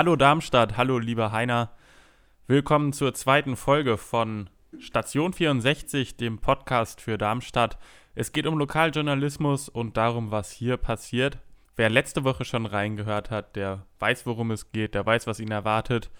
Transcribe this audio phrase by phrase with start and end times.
[0.00, 1.72] Hallo Darmstadt, hallo lieber Heiner.
[2.46, 4.48] Willkommen zur zweiten Folge von
[4.78, 7.76] Station 64, dem Podcast für Darmstadt.
[8.14, 11.36] Es geht um Lokaljournalismus und darum, was hier passiert.
[11.76, 15.50] Wer letzte Woche schon reingehört hat, der weiß, worum es geht, der weiß, was ihn
[15.50, 16.10] erwartet.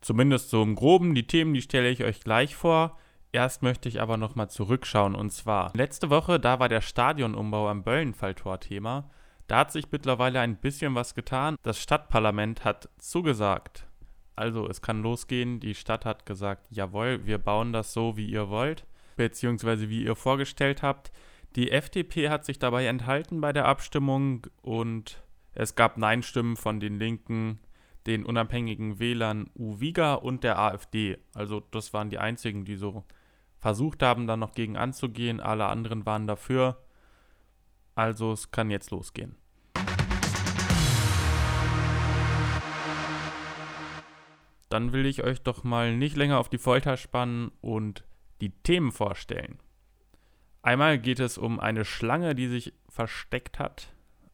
[0.00, 1.14] Zumindest so im Groben.
[1.14, 2.96] Die Themen, die stelle ich euch gleich vor.
[3.32, 7.82] Erst möchte ich aber nochmal zurückschauen und zwar letzte Woche, da war der Stadionumbau am
[7.82, 9.10] Böllenfalltor Thema.
[9.48, 11.56] Da hat sich mittlerweile ein bisschen was getan.
[11.62, 13.86] Das Stadtparlament hat zugesagt.
[14.36, 15.58] Also es kann losgehen.
[15.58, 20.14] Die Stadt hat gesagt, jawohl, wir bauen das so, wie ihr wollt, beziehungsweise wie ihr
[20.14, 21.10] vorgestellt habt.
[21.56, 25.24] Die FDP hat sich dabei enthalten bei der Abstimmung und
[25.54, 27.58] es gab Nein-Stimmen von den Linken,
[28.06, 31.18] den unabhängigen Wählern UVIGA und der AfD.
[31.34, 33.04] Also das waren die einzigen, die so
[33.56, 35.40] versucht haben, da noch gegen anzugehen.
[35.40, 36.76] Alle anderen waren dafür.
[37.98, 39.34] Also es kann jetzt losgehen.
[44.68, 48.04] Dann will ich euch doch mal nicht länger auf die Folter spannen und
[48.40, 49.58] die Themen vorstellen.
[50.62, 53.88] Einmal geht es um eine Schlange, die sich versteckt hat.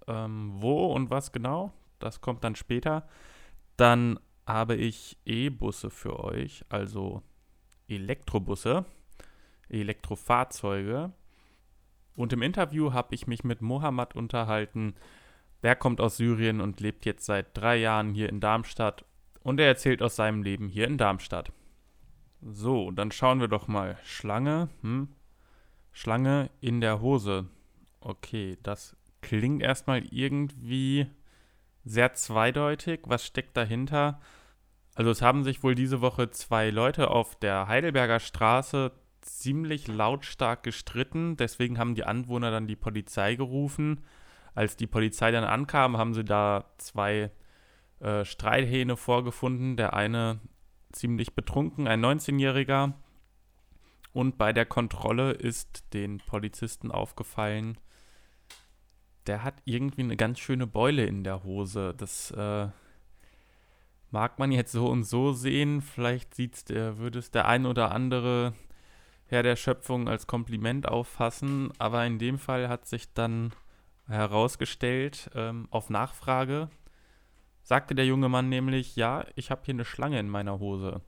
[0.06, 3.08] Ähm, wo und was genau, das kommt dann später.
[3.78, 7.22] Dann habe ich E-Busse für euch, also
[7.88, 8.84] Elektrobusse,
[9.70, 11.14] Elektrofahrzeuge.
[12.16, 14.94] Und im Interview habe ich mich mit Mohammed unterhalten.
[15.62, 19.04] Der kommt aus Syrien und lebt jetzt seit drei Jahren hier in Darmstadt.
[19.42, 21.52] Und er erzählt aus seinem Leben hier in Darmstadt.
[22.40, 23.98] So, dann schauen wir doch mal.
[24.04, 25.08] Schlange, hm?
[25.92, 27.46] Schlange in der Hose.
[28.00, 31.06] Okay, das klingt erstmal irgendwie
[31.84, 33.00] sehr zweideutig.
[33.04, 34.20] Was steckt dahinter?
[34.94, 38.92] Also es haben sich wohl diese Woche zwei Leute auf der Heidelberger Straße
[39.24, 41.36] ziemlich lautstark gestritten.
[41.36, 44.04] Deswegen haben die Anwohner dann die Polizei gerufen.
[44.54, 47.30] Als die Polizei dann ankam, haben sie da zwei
[48.00, 49.76] äh, Streithähne vorgefunden.
[49.76, 50.40] Der eine
[50.92, 52.92] ziemlich betrunken, ein 19-Jähriger.
[54.12, 57.78] Und bei der Kontrolle ist den Polizisten aufgefallen,
[59.26, 61.94] der hat irgendwie eine ganz schöne Beule in der Hose.
[61.96, 62.68] Das äh,
[64.10, 65.80] mag man jetzt so und so sehen.
[65.80, 68.52] Vielleicht würde es der ein oder andere
[69.34, 73.52] Herr der Schöpfung als Kompliment auffassen, aber in dem Fall hat sich dann
[74.06, 76.68] herausgestellt, ähm, auf Nachfrage,
[77.62, 81.00] sagte der junge Mann nämlich, ja, ich habe hier eine Schlange in meiner Hose.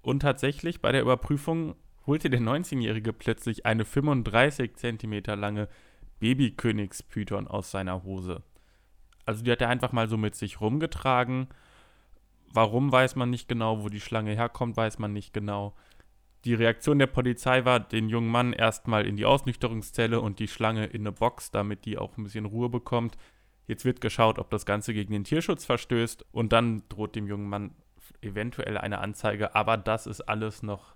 [0.00, 1.74] Und tatsächlich bei der Überprüfung
[2.06, 5.68] holte der 19-Jährige plötzlich eine 35 Zentimeter lange
[6.20, 8.42] Babykönigspython aus seiner Hose.
[9.26, 11.48] Also die hat er einfach mal so mit sich rumgetragen.
[12.50, 15.74] Warum weiß man nicht genau, wo die Schlange herkommt, weiß man nicht genau.
[16.46, 20.86] Die Reaktion der Polizei war, den jungen Mann erstmal in die Ausnüchterungszelle und die Schlange
[20.86, 23.16] in eine Box, damit die auch ein bisschen Ruhe bekommt.
[23.66, 27.48] Jetzt wird geschaut, ob das Ganze gegen den Tierschutz verstößt und dann droht dem jungen
[27.48, 27.74] Mann
[28.20, 30.94] eventuell eine Anzeige, aber das ist alles noch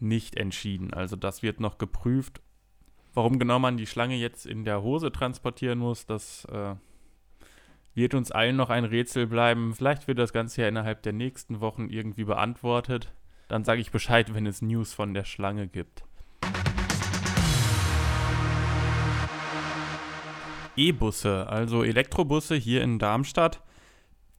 [0.00, 0.92] nicht entschieden.
[0.92, 2.40] Also das wird noch geprüft.
[3.14, 6.74] Warum genau man die Schlange jetzt in der Hose transportieren muss, das äh,
[7.94, 9.72] wird uns allen noch ein Rätsel bleiben.
[9.72, 13.12] Vielleicht wird das Ganze ja innerhalb der nächsten Wochen irgendwie beantwortet.
[13.48, 16.04] Dann sage ich Bescheid, wenn es News von der Schlange gibt.
[20.76, 23.62] E-Busse, also Elektrobusse hier in Darmstadt.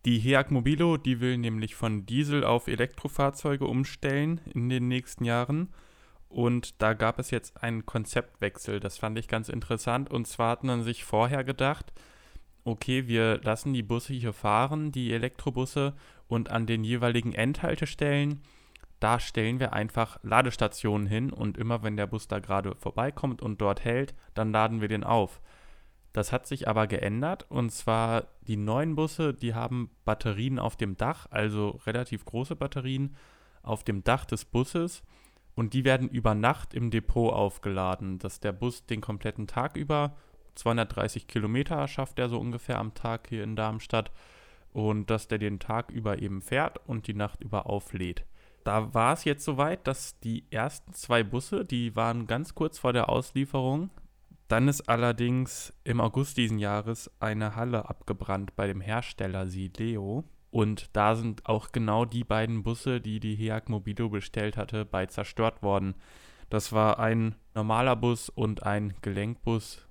[0.05, 5.69] Die HEAG Mobilo, die will nämlich von Diesel auf Elektrofahrzeuge umstellen in den nächsten Jahren.
[6.29, 10.09] Und da gab es jetzt einen Konzeptwechsel, das fand ich ganz interessant.
[10.11, 11.91] Und zwar hat man sich vorher gedacht,
[12.63, 15.95] okay, wir lassen die Busse hier fahren, die Elektrobusse,
[16.27, 18.41] und an den jeweiligen Endhaltestellen
[18.99, 23.61] da stellen wir einfach Ladestationen hin und immer wenn der Bus da gerade vorbeikommt und
[23.61, 25.41] dort hält, dann laden wir den auf.
[26.11, 30.97] Das hat sich aber geändert und zwar die neuen Busse, die haben Batterien auf dem
[30.97, 33.15] Dach, also relativ große Batterien
[33.61, 35.03] auf dem Dach des Busses
[35.55, 40.15] und die werden über Nacht im Depot aufgeladen, dass der Bus den kompletten Tag über
[40.55, 44.11] 230 Kilometer schafft er so ungefähr am Tag hier in Darmstadt
[44.73, 48.25] und dass der den Tag über eben fährt und die Nacht über auflädt.
[48.69, 52.93] Da war es jetzt soweit, dass die ersten zwei Busse, die waren ganz kurz vor
[52.93, 53.89] der Auslieferung.
[54.47, 60.23] Dann ist allerdings im August diesen Jahres eine Halle abgebrannt bei dem Hersteller Sileo.
[60.51, 65.07] Und da sind auch genau die beiden Busse, die die HEAG Mobilo bestellt hatte, bei
[65.07, 65.95] zerstört worden.
[66.51, 69.87] Das war ein normaler Bus und ein Gelenkbus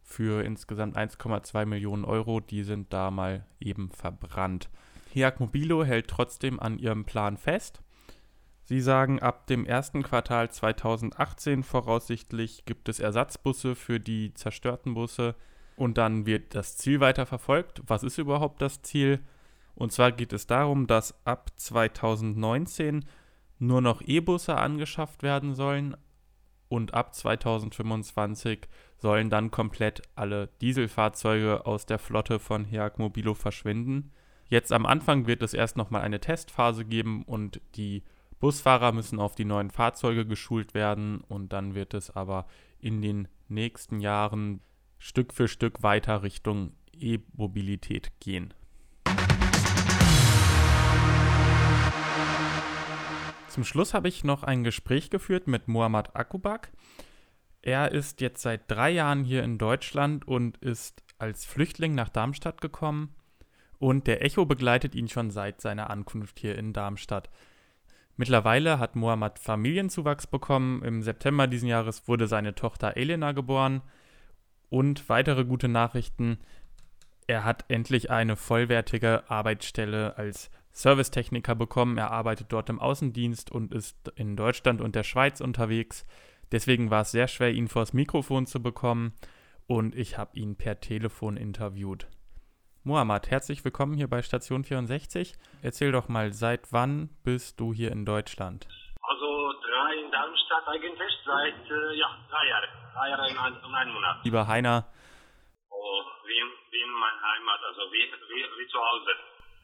[0.00, 2.38] für insgesamt 1,2 Millionen Euro.
[2.38, 4.70] Die sind da mal eben verbrannt.
[5.12, 7.82] HEAG Mobilo hält trotzdem an ihrem Plan fest.
[8.62, 15.34] Sie sagen, ab dem ersten Quartal 2018 voraussichtlich gibt es Ersatzbusse für die zerstörten Busse
[15.76, 17.82] und dann wird das Ziel weiter verfolgt.
[17.86, 19.20] Was ist überhaupt das Ziel?
[19.74, 23.04] Und zwar geht es darum, dass ab 2019
[23.58, 25.96] nur noch E-Busse angeschafft werden sollen
[26.68, 28.68] und ab 2025
[28.98, 34.12] sollen dann komplett alle Dieselfahrzeuge aus der Flotte von Heag Mobilo verschwinden.
[34.50, 38.02] Jetzt am Anfang wird es erst nochmal eine Testphase geben und die
[38.40, 42.48] Busfahrer müssen auf die neuen Fahrzeuge geschult werden und dann wird es aber
[42.80, 44.60] in den nächsten Jahren
[44.98, 48.52] Stück für Stück weiter Richtung E-Mobilität gehen.
[53.46, 56.72] Zum Schluss habe ich noch ein Gespräch geführt mit Muhammad Akubak.
[57.62, 62.60] Er ist jetzt seit drei Jahren hier in Deutschland und ist als Flüchtling nach Darmstadt
[62.60, 63.14] gekommen.
[63.80, 67.30] Und der Echo begleitet ihn schon seit seiner Ankunft hier in Darmstadt.
[68.16, 70.82] Mittlerweile hat Mohammed Familienzuwachs bekommen.
[70.84, 73.80] Im September diesen Jahres wurde seine Tochter Elena geboren.
[74.68, 76.38] Und weitere gute Nachrichten.
[77.26, 81.96] Er hat endlich eine vollwertige Arbeitsstelle als Servicetechniker bekommen.
[81.96, 86.04] Er arbeitet dort im Außendienst und ist in Deutschland und der Schweiz unterwegs.
[86.52, 89.14] Deswegen war es sehr schwer, ihn vors Mikrofon zu bekommen.
[89.66, 92.08] Und ich habe ihn per Telefon interviewt.
[92.82, 95.34] Mohammad, herzlich willkommen hier bei Station 64.
[95.60, 98.66] Erzähl doch mal, seit wann bist du hier in Deutschland?
[99.02, 102.68] Also drei in Darmstadt eigentlich seit äh, ja, drei Jahren.
[102.94, 104.24] Drei Jahre in, ein, in einem Monat.
[104.24, 104.86] Lieber Heiner.
[105.68, 105.76] Oh,
[106.24, 106.40] wie,
[106.72, 109.10] wie in meiner Heimat, also wie, wie, wie zu Hause.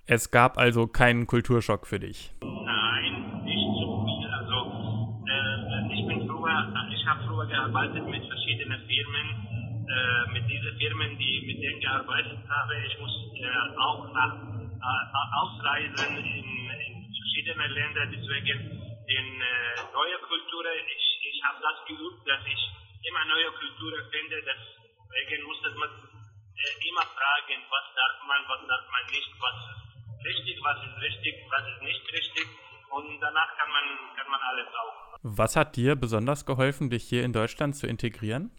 [0.05, 2.35] Es gab also keinen Kulturschock für dich?
[2.43, 4.29] Nein, nicht so viel.
[4.29, 9.56] Also äh, ich bin früher, ich habe früher gearbeitet mit verschiedenen Firmen
[9.87, 15.27] äh, mit diesen Firmen, die mit denen gearbeitet habe, ich muss äh, auch nach äh,
[15.41, 18.59] ausreisen in, in verschiedene Länder, deswegen
[19.07, 22.63] in äh, neue Kulturen, ich, ich habe das geübt, dass ich
[23.07, 28.85] immer neue Kulturen finde, deswegen muss man äh, immer fragen, was darf man, was darf
[28.91, 32.47] man nicht, was ist richtig, was ist richtig, was ist nicht richtig
[32.91, 33.87] und danach kann man,
[34.17, 35.19] kann man alles auch.
[35.23, 38.51] Was hat dir besonders geholfen, dich hier in Deutschland zu integrieren?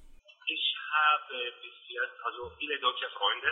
[2.68, 3.48] Viele deutsche Freunde,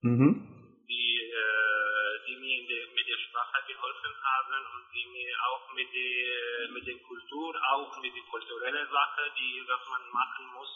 [0.00, 0.84] mhm.
[0.88, 5.88] die, äh, die mir de, mit der Sprache geholfen haben und die mir auch mit
[5.92, 10.72] der, mit der Kultur, auch mit der kulturellen Sache, die was man machen muss,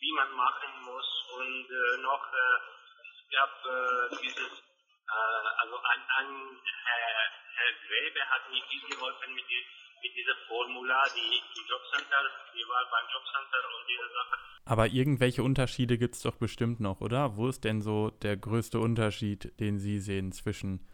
[0.00, 2.58] wie man machen muss und äh, noch äh,
[3.04, 4.65] es gab äh, dieses
[5.08, 9.64] also ein, ein Herr, Herr Gräbe hat mir viel geholfen mit die,
[10.02, 12.22] mit dieser Formular, die, die Jobcenter,
[12.54, 14.36] die war beim Jobcenter und diese Sache.
[14.64, 17.36] Aber irgendwelche Unterschiede gibt es doch bestimmt noch, oder?
[17.36, 20.86] Wo ist denn so der größte Unterschied, den Sie sehen zwischen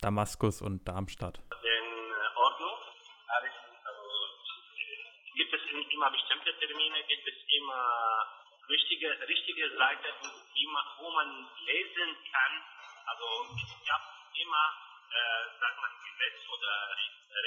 [0.00, 1.38] Damaskus und Darmstadt?
[1.38, 2.78] Den äh, Ordnung,
[3.26, 3.48] also,
[5.34, 5.60] gibt es
[5.92, 7.82] immer bestimmte Termine, gibt es immer
[8.68, 10.06] richtige, richtige Seiten,
[10.98, 11.28] wo man
[11.66, 12.54] lesen kann.
[13.06, 13.24] Also
[13.54, 14.02] es gab
[14.34, 14.66] immer,
[15.14, 16.74] äh, sagt man, Gesetz oder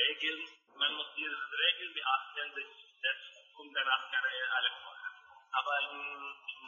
[0.08, 2.48] Regeln, man muss diese Regeln beachten,
[3.04, 3.20] das,
[3.56, 5.12] kommt danach keine alle vorher.
[5.52, 6.00] Aber in,
[6.48, 6.64] in,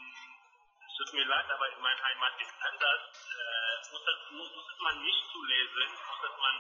[0.84, 3.02] es tut mir leid, aber in meiner Heimat ist anders.
[3.32, 6.56] Äh, muss, das, muss, muss man nicht zu lesen, muss man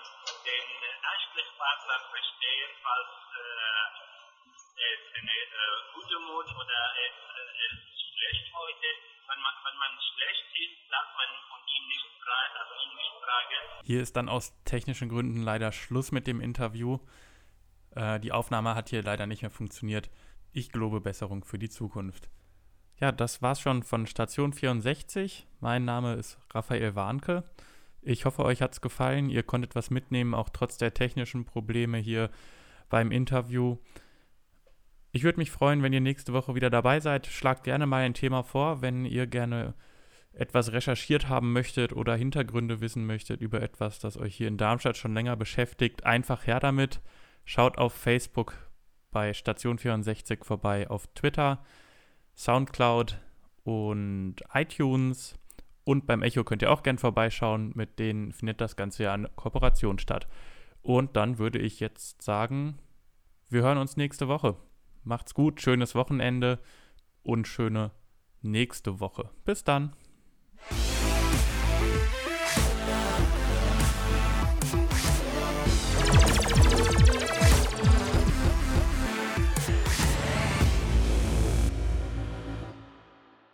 [0.45, 4.11] den Ansprechpartner verstehen, falls äh,
[4.81, 8.87] er ist eine äh, gute Mut oder er ist, äh, er ist schlecht heute.
[9.27, 12.05] Wenn man, wenn man schlecht ist, darf man von ihm nicht
[12.59, 13.85] also ihn nicht fragen.
[13.85, 16.99] Hier ist dann aus technischen Gründen leider Schluss mit dem Interview.
[17.95, 20.09] Äh, die Aufnahme hat hier leider nicht mehr funktioniert.
[20.51, 22.29] Ich gelobe Besserung für die Zukunft.
[22.99, 25.47] Ja, das war's schon von Station 64.
[25.59, 27.43] Mein Name ist Raphael Warnke.
[28.01, 29.29] Ich hoffe, euch hat's gefallen.
[29.29, 32.29] Ihr konntet was mitnehmen, auch trotz der technischen Probleme hier
[32.89, 33.77] beim Interview.
[35.11, 37.27] Ich würde mich freuen, wenn ihr nächste Woche wieder dabei seid.
[37.27, 39.73] Schlagt gerne mal ein Thema vor, wenn ihr gerne
[40.33, 44.95] etwas recherchiert haben möchtet oder Hintergründe wissen möchtet über etwas, das euch hier in Darmstadt
[44.95, 46.05] schon länger beschäftigt.
[46.05, 47.01] Einfach her damit.
[47.43, 48.53] Schaut auf Facebook
[49.11, 51.61] bei Station 64 vorbei, auf Twitter,
[52.33, 53.19] Soundcloud
[53.63, 55.37] und iTunes.
[55.83, 57.73] Und beim Echo könnt ihr auch gern vorbeischauen.
[57.75, 60.27] Mit denen findet das Ganze ja eine Kooperation statt.
[60.81, 62.79] Und dann würde ich jetzt sagen,
[63.49, 64.55] wir hören uns nächste Woche.
[65.03, 66.59] Macht's gut, schönes Wochenende
[67.23, 67.91] und schöne
[68.41, 69.29] nächste Woche.
[69.45, 69.93] Bis dann.